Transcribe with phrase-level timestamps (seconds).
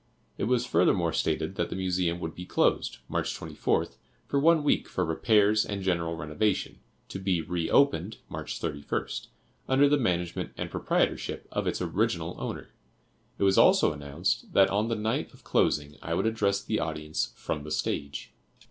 [0.35, 4.87] It was furthermore stated that the Museum would be closed, March 24th, for one week
[4.87, 9.27] for repairs and general renovation, to be re opened, March 31st,
[9.67, 12.69] under the management and proprietorship of its original owner.
[13.37, 17.31] It was also announced that on the night of closing I would address the audience
[17.35, 18.33] from the stage.